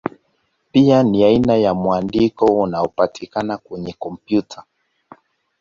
Pia 0.71 1.03
ni 1.03 1.23
aina 1.23 1.55
ya 1.55 1.73
mwandiko 1.73 2.45
unaopatikana 2.45 3.57
kwenye 3.57 3.93
kompyuta. 3.99 4.63